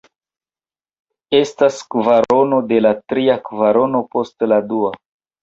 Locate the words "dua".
4.75-4.93